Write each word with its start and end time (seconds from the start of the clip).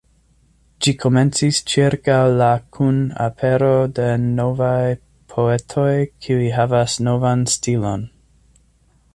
Ĝi 0.85 0.91
komencis 1.01 1.57
ĉirkaŭ 1.71 2.15
la 2.39 2.47
kun 2.77 2.97
apero 3.27 3.69
de 3.99 4.07
novaj 4.23 4.81
poetoj 5.35 5.89
kiuj 6.25 6.51
havas 6.59 6.97
novan 7.11 7.49
stilon. 7.59 8.09